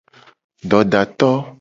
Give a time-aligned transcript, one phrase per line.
[0.71, 1.31] Dodato.